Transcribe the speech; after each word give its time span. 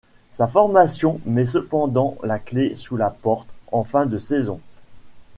Sa 0.33 0.47
formation 0.47 1.21
met 1.27 1.45
cependant 1.45 2.17
la 2.23 2.39
clé 2.39 2.73
sous 2.73 2.97
la 2.97 3.11
porte 3.11 3.47
en 3.71 3.83
fin 3.83 4.07
de 4.07 4.17
saison. 4.17 4.59